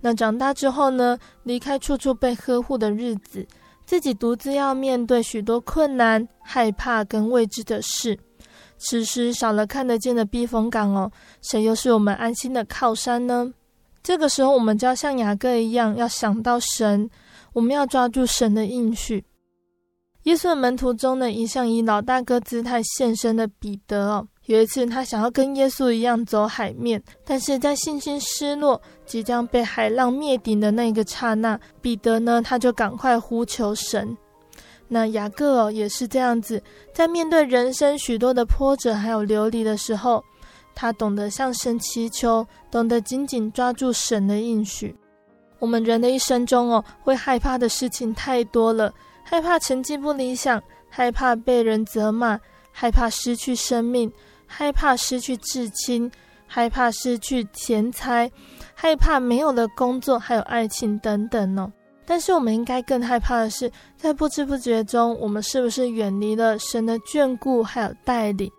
[0.01, 3.47] 那长大之后呢，离开处处被呵护的日子，
[3.85, 8.19] 自己独自要面对许多困难、害怕跟未知的事。
[8.79, 11.11] 此时少了看得见的避风港哦，
[11.43, 13.53] 谁又是我们安心的靠山呢？
[14.03, 17.11] 这个时候，我们就要像雅各一样，要想到神，
[17.53, 19.25] 我们要抓住神的应许。
[20.23, 24.29] 耶稣的门徒中呢，一向以老大哥姿态现身的彼得哦。
[24.47, 34.17] 有一次，他想要跟耶稣一样走海面，但是在信心失落、即将被海浪灭顶的那个刹那，彼得呢，他就赶快呼求神。
[34.87, 36.63] 那雅各哦，也是这样子，
[36.95, 40.23] 在面对人生许多的波折还有流离的时候，
[40.75, 44.95] 他懂得向神祈求，懂得紧紧抓住神的应许。
[45.59, 48.95] 我们人的一生中哦，会害怕的事情太多了，
[49.25, 52.39] 害怕成绩不理想，害怕被人责骂，
[52.71, 54.11] 害怕失去生命，
[54.47, 56.11] 害怕失去至亲，
[56.49, 58.29] 害怕失去钱财，
[58.75, 61.71] 害怕没有了工作，还有爱情等等哦。
[62.05, 68.51] 但是我们应该更害怕的是，在不知不觉中，我们是不是远离了神的眷顾还有带领？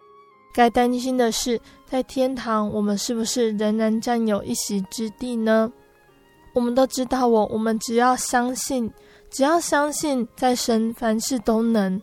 [0.53, 5.71] 该担心的是，在天堂，我们是不是仍然占有一席之地呢？
[6.53, 8.91] 我们都知道哦，我们只要相信，
[9.31, 12.01] 只要相信，在神凡事都能。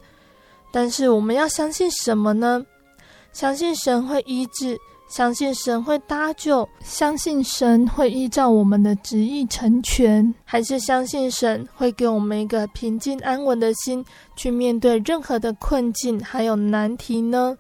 [0.73, 2.65] 但是我们要相信什么呢？
[3.33, 4.79] 相信神会医治，
[5.09, 14.05] 相信神会搭救，相信神会依照我们的旨意成全，还是相信神会给我们一个平静安稳的心，
[14.35, 17.57] 去面对任何的困境还有难题呢？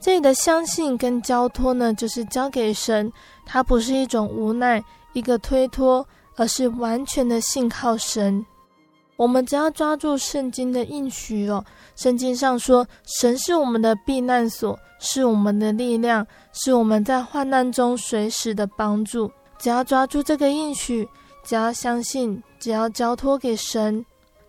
[0.00, 3.12] 这里的相信跟交托呢，就是交给神，
[3.44, 4.82] 它不是一种无奈。
[5.12, 6.06] 一个推脱，
[6.36, 8.46] 而是完全的信靠神。
[9.20, 11.62] 我们只要抓住圣经的应许哦。
[11.94, 19.30] 圣经上说，神是我们的避难所，是我们的力量，是我们在患难中随时的帮助。
[19.58, 21.06] 只要抓住这个应许，
[21.44, 24.02] 只要相信，只要交托给神，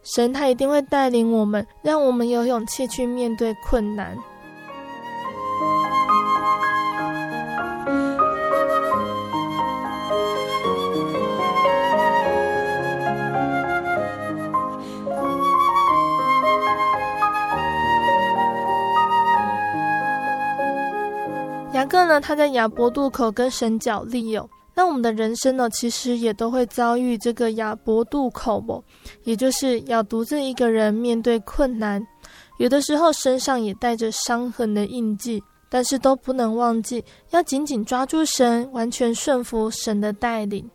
[0.04, 4.18] 神他一定会带领我们，让我们有勇气去面对困难。
[21.82, 24.48] 雅各呢，他在雅伯渡口跟神角立哦。
[24.76, 28.84] 那我们的人生呢，其实也都会遭遇这个雅伯渡口哦，
[29.24, 32.00] 也就是要独自一个人面对困难，
[32.60, 40.70] 有的时候身上也带着伤痕的印记，但是都不能忘记要紧紧抓住神，完全顺服神的带领。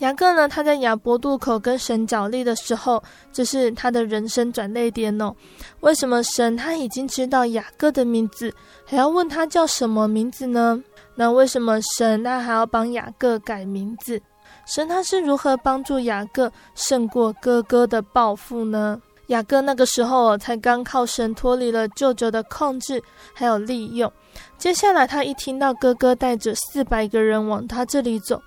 [0.00, 5.34] 雅各呢，他在雅伯渡口跟神角力的时候，这是他的人生转捩点哦。
[5.80, 8.50] 为什么神他已经知道雅各的名字，
[8.86, 10.82] 还要问他叫什么名字呢？
[11.14, 14.18] 那为什么神他还要帮雅各改名字？
[14.64, 18.98] 神他是如何帮助雅各胜过哥哥的报复呢？
[19.26, 23.02] 雅各那个时候才刚靠神脱离了舅舅的控制，
[23.34, 24.10] 还有利用。
[24.56, 28.40] 接下来他一听到哥哥带着四百个人往他这里走。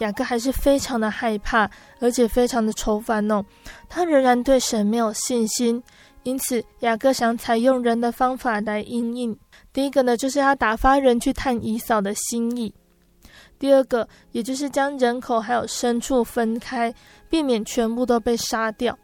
[0.00, 3.42] 雅各还是非常的害怕，而且非常的愁烦哦。
[3.88, 5.82] 他仍然对神没有信心，
[6.24, 9.38] 因此雅各想采用人的方法来因应。
[9.72, 12.72] 第一个呢，就是他打发人去探以嫂的心意；
[13.58, 16.92] 第二个，也就是将人口还有牲畜分开，
[17.28, 18.98] 避免全部都被杀掉。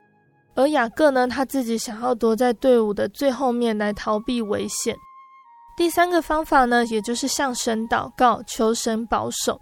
[0.55, 4.97] 而雅各呢，他自己想要躲在队伍的最后面来逃避危险。
[5.77, 9.61] 第三个方法呢，也就是向神祷告，求神保守。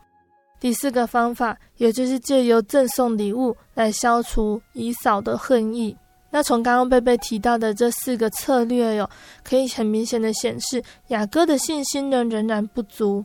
[0.65, 5.95] 第四个方法，也就是借由赠送礼物来消除以扫的恨意。
[6.31, 9.07] 那从刚刚贝贝提到的这四个策略哟，
[9.45, 13.23] 可以很明显的显示雅各的信心呢仍然不足，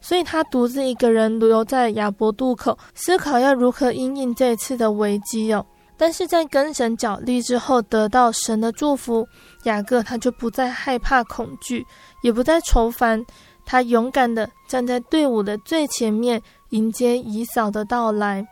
[0.00, 5.66] 所以他独自一个人留在雅博渡口，思考要如何因应这次的危机哦。
[5.96, 9.26] 但是在跟神角力之后，得到神的祝福，
[9.64, 11.84] 雅各他就不再害怕恐惧，
[12.22, 13.20] 也不再愁烦。
[13.64, 16.40] 他勇敢地站在队伍的最前面，
[16.70, 18.46] 迎接以扫的到来。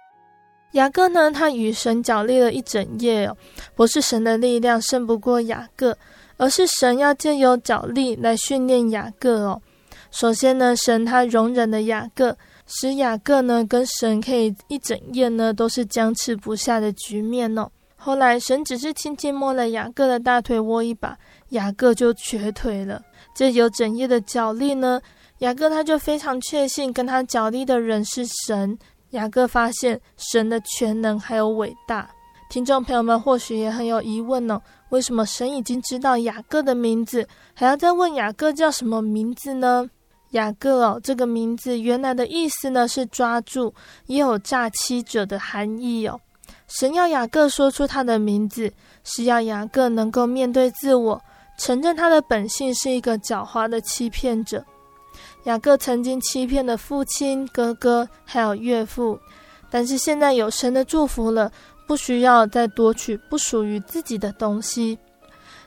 [0.72, 3.36] 雅各呢，他与神角力了一整夜哦，
[3.74, 5.96] 不是神的力量胜不过雅各，
[6.38, 9.60] 而是神要借由角力来训练雅各哦。
[10.10, 12.36] 首先呢，神他容忍了雅各，
[12.66, 17.68] 使雅各呢跟神可以一整夜呢都是僵持不下的局面哦。
[17.96, 21.16] 后来神只是轻轻摸了雅各的大腿窝一把，
[21.50, 23.00] 雅各就瘸腿了。
[23.35, 25.01] 这有整夜的角力呢，
[25.39, 28.78] 雅各他就非常确信跟他角力的人是神。
[29.11, 32.09] 雅各发现神的全能还有伟大。
[32.49, 39.89] 听众朋友们或许也很有疑问呢、哦，为什么神已经知道雅各的名字，还要再问雅各叫什么名字呢？
[40.30, 43.74] 雅各哦，这个名字原来的意思呢是抓住，
[44.07, 46.18] 也有诈欺者的含义哦。
[46.68, 48.72] 神要雅各说出他的名字，
[49.05, 51.22] 是要雅各能够面对自我。
[51.59, 54.64] 承认他的本性是一个狡猾的欺骗者。
[55.44, 59.18] 雅各曾经欺骗了父亲、哥哥，还有岳父，
[59.70, 61.50] 但是现在有神的祝福了，
[61.86, 64.98] 不需要再夺取不属于自己的东西。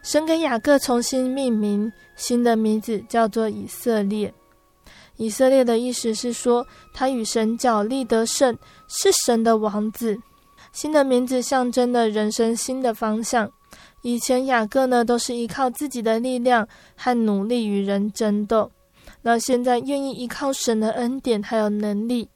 [0.01, 4.33] 神给雅各重新命名，新的名字叫做以色列。
[5.17, 8.57] 以色列的意思是说，他与神角力得胜，
[8.87, 10.17] 是神的王子。
[10.71, 13.49] 新的名字象征了人生新的方向。
[14.05, 18.69] 以前雅各呢，都是依靠自己的力量和努力与人争斗，
[19.23, 22.29] 那现在愿意依靠神的恩典还有能力，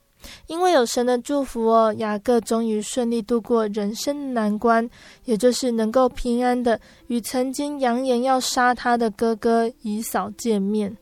[0.47, 4.89] 因为有神的祝福哦，雅各终于顺利度过人生难关，
[5.25, 10.97] 也就是能够平安的与曾经扬言要杀他的哥哥以扫见面。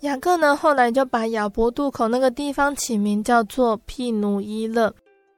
[0.00, 4.94] 雅各呢，后来就把亚伯渡口那个地方起名叫做庇努伊勒。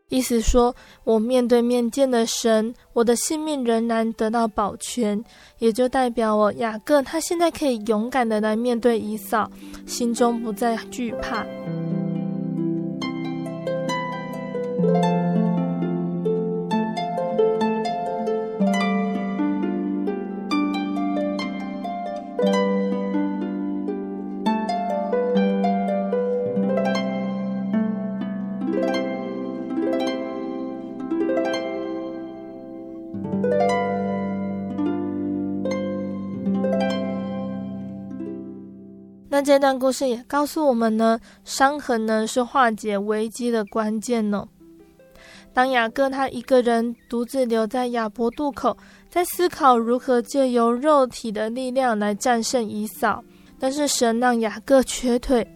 [0.09, 5.23] 意思说，我面对面见了神，我的性命仍然得到保全，
[5.59, 9.51] 也就代表我雅各他现在可以勇敢的来面对以扫，
[9.87, 11.45] 心中不再惧怕。
[39.49, 44.47] 这段故事也告诉我们呢，伤痕呢是化解危机的关键呢。
[45.55, 48.77] 当雅各他一个人独自留在亚伯渡口，
[49.09, 53.25] 在思考如何借由肉体的力量来战胜以扫，
[53.59, 55.49] 但是神让雅各瘸腿。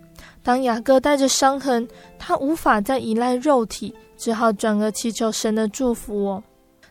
[0.42, 1.86] 当雅各带着伤痕，
[2.18, 6.42] 他无法再依赖肉体，只好转而祈求神的祝福哦。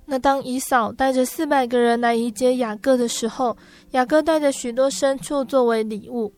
[0.06, 3.58] 那当以扫带着四百个人来迎接雅各的时候，
[3.94, 6.32] 雅各带着许多牲畜作为礼物。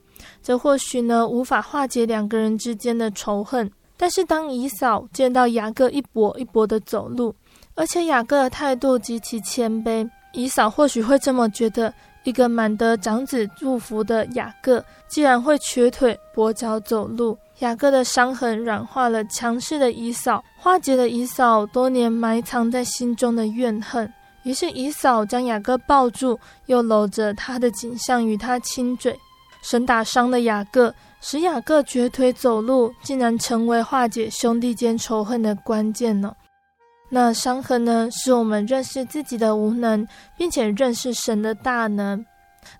[0.44, 7.34] 这或许呢，无法化解两个人之间的仇恨，但是当姨嫂见到雅各一跛一跛的走路，
[7.76, 11.94] 而且雅各的态度极其谦卑，姨嫂或许会这么觉得：
[12.26, 24.12] 一个满得长子祝福的雅各，既然会瘸腿跛脚走路，雅各的伤痕软化了强势的姨嫂，化解了姨嫂多年埋藏在心中的怨恨。
[24.44, 29.18] 于是姨嫂将雅各抱住，又搂着他的颈项与他亲嘴。
[29.64, 36.36] 神打伤了雅各，使雅各瘸腿走路，竟然成为化解兄弟间仇恨的关键呢。
[37.10, 40.06] 那伤痕呢，使我们认识自己的无能，
[40.38, 42.24] 并且认识神的大能。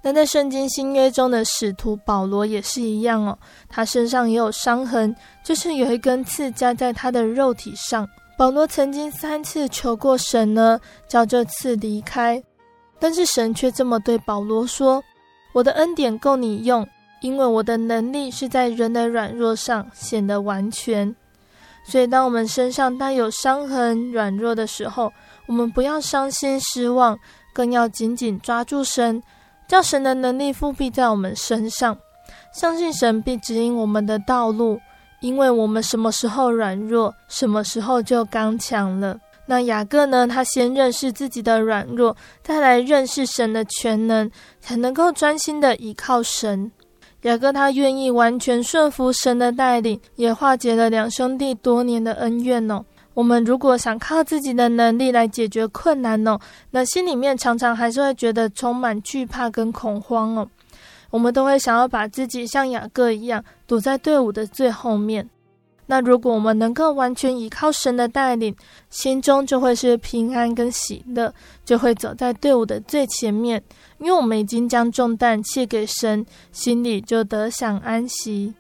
[0.02, 3.38] 那在圣经新约中的使徒保罗也是一样哦，
[3.70, 8.08] 他身上也有伤痕，就是有一根刺加在他的肉体上。
[8.38, 12.44] 保罗曾经三次求过神呢，叫这刺离开，
[13.00, 15.02] 但是神却这么对保罗说。
[15.54, 16.86] 我的恩典够你用，
[17.22, 21.16] 因为我的能力是在人的软弱上显得完全。
[21.86, 25.12] 所以，当我们身上带有伤痕、软弱的时候，
[25.48, 27.18] 我们不要伤心失望，
[27.54, 29.22] 更要紧紧抓住神，
[29.68, 31.98] 叫神的能力覆庇在我们身上，
[32.54, 34.80] 相信神必指引我们的道路，
[35.20, 39.20] 因为我们什么时候软弱，什么时候就刚强了。
[39.46, 40.26] 那雅各呢？
[40.26, 44.30] 他先认识自己的软弱，再来认识神的全能，
[44.62, 46.72] 才能够专心的依靠神。
[47.24, 52.84] 雅各他愿意完全顺服神的带领，也化解了两兄弟多年的恩怨哦。
[53.14, 56.40] 我们如果想靠自己的能力来解决困难哦，
[56.72, 60.48] 那心里面常常还是会觉得充满惧怕跟恐慌哦。
[61.10, 65.30] 我们都会想要把自己像雅各一样堵在队伍的最后面。
[65.86, 68.56] 那如果我们能够完全依靠神的带领，
[68.90, 71.34] 心中就会是平安跟喜乐，
[71.66, 73.62] 就会走在队伍的最前面。
[74.00, 78.54] 因为我们已经将重担卸给神，心里就得享安息。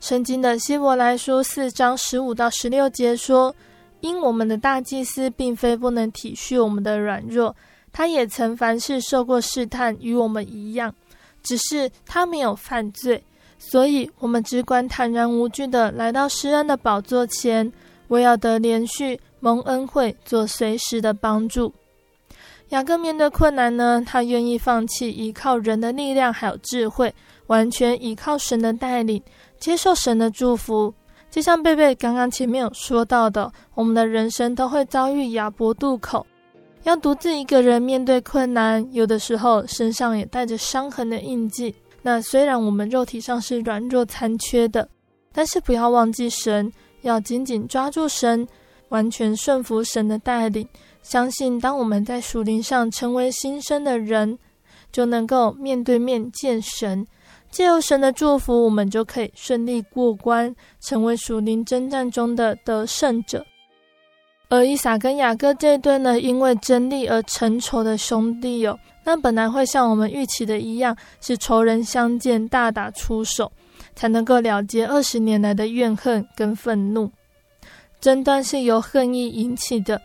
[0.00, 3.54] 圣经的希伯来书四章十五到十六节说
[4.00, 7.54] ：“因我们的大祭司并非不能体恤我们的软弱，
[7.92, 10.94] 他也曾凡事受过试探，与我们一样，
[11.42, 13.22] 只是他没有犯罪。”
[13.58, 17.72] 所以，我们只管坦然无惧地来到施恩的宝座前，
[18.08, 21.72] 我要得连续、蒙恩惠、做随时的帮助。
[22.70, 27.12] 雅各面对困难呢，他愿意放弃依靠人的力量还有智慧，
[27.46, 29.22] 完全依靠神的带领，
[29.58, 30.92] 接受神的祝福。
[31.30, 36.26] 就像贝贝刚刚前面有说到的，我们的人生都会遭遇亚伯渡口，
[36.84, 41.74] 要独自一个人面对困难，有的时候身上也带着伤痕的印记。
[42.06, 44.88] 那虽然我们肉体上是软弱残缺的，
[45.32, 48.46] 但是不要忘记神，要紧紧抓住神，
[48.90, 50.68] 完全顺服神的带领。
[51.02, 54.38] 相信当我们在属灵上成为新生的人，
[54.92, 57.04] 就能够面对面见神。
[57.50, 63.44] 借由神的祝福，我们就可以顺利过关，成为属灵征战中的得胜者。
[64.48, 68.78] 而以撒跟雅各这对呢，因为争利而成仇的兄弟有。
[69.04, 73.50] 那本来会像我们预期的一样，是仇人相见大打出手，
[73.94, 77.10] 才能够了结二十年来的怨恨跟愤怒。
[78.00, 80.00] 争端是由恨意引起的。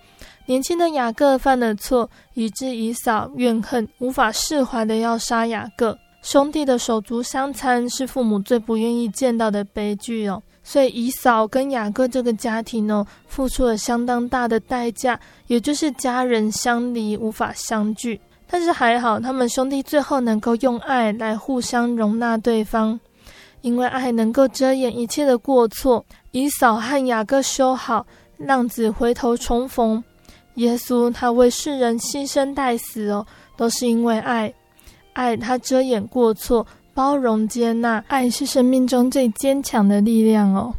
[0.47, 5.97] 年轻的雅各犯了错，以致以扫怨恨，无法释怀的要杀雅各。
[6.23, 10.41] 兄弟的手足相残是父母最不愿意见到的悲剧哦。
[10.63, 18.19] 所以以扫跟雅各这个家庭哦，付出了相当大的代价，也就是家人相离，无法相聚。
[18.47, 22.99] 但是还好，他们兄弟最后能够用爱来互相容纳对方，
[23.61, 26.05] 因为爱能够遮掩一切的过错。
[26.31, 28.05] 以扫和雅各修好，
[28.37, 30.03] 浪子回头重逢。
[30.55, 34.53] 耶稣他为世人牺牲代死哦，都是因为爱，
[35.13, 36.67] 爱他遮掩过错。
[36.93, 40.73] 包容接纳，爱是生命中最坚强的力量哦。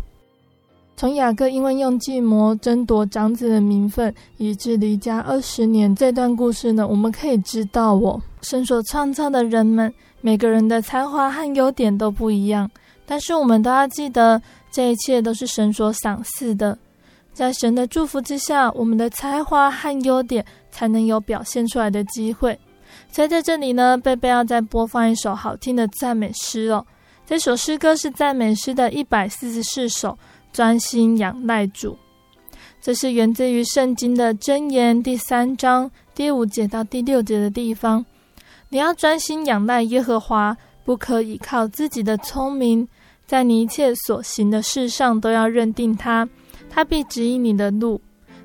[0.94, 12.70] 从雅各因为用计谋争夺长子的名分，以致离家二十年这段故事呢，我们可以知道哦，神所创造的人们，每个人的才华和优点都不一样，
[13.06, 14.40] 但是我们都要记得，
[14.70, 16.78] 这一切都是神所赏赐的，
[17.32, 22.56] 在神的祝福之下，我们的才华和优点才能有表现出来的机会。
[23.10, 26.84] 所以在这里呢，贝贝要再播放一首好听的赞美诗哦。
[27.26, 30.18] 这首诗歌是赞美诗的一百四十四首，
[30.52, 31.96] 专心仰赖主。
[32.80, 38.04] 这是源自于圣经的箴言第三章第五节到第六节的地方。
[38.70, 42.88] 你要专心仰赖耶和华，不可倚靠自己的聪明，
[43.26, 46.28] 在你一切所行的事上都要认定他，
[46.68, 48.00] 他必指引你的路。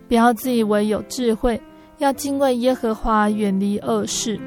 [0.07, 1.59] 不要自以为有智慧。
[1.99, 4.39] 要敬畏耶和华，远离恶事。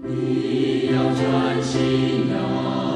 [0.00, 2.95] 你要专心啊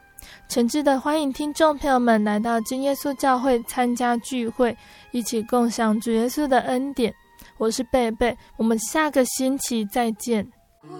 [0.49, 4.75] 诚挚的欢迎听众朋友们来到真耶稣教会参加聚会，
[5.11, 7.13] 一起共享主耶稣的恩典。
[7.57, 10.47] 我是贝贝，我们下个星期再见。
[10.83, 10.97] 我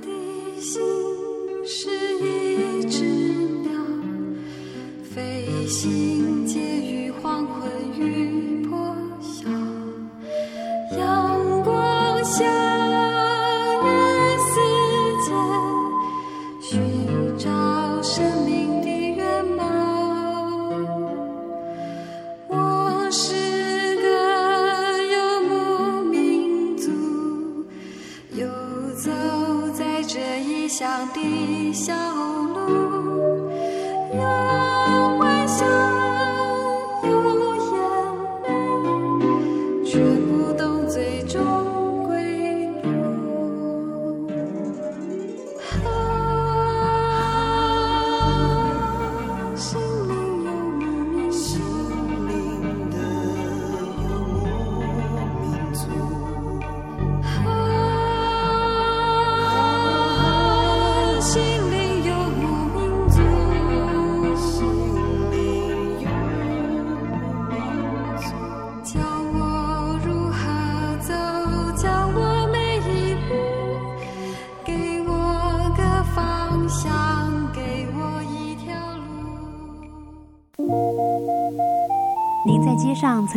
[0.00, 0.80] 的心
[1.66, 3.04] 是一只
[3.62, 3.70] 鸟，
[5.04, 9.48] 飞行介于黄昏与破晓，
[10.98, 12.87] 阳光下。